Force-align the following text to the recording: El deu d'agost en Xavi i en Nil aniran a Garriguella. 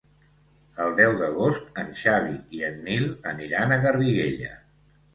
El 0.85 0.95
deu 0.99 1.13
d'agost 1.19 1.69
en 1.83 1.93
Xavi 2.05 2.35
i 2.59 2.65
en 2.73 2.83
Nil 2.89 3.09
aniran 3.37 3.71
a 3.71 3.81
Garriguella. 3.89 4.55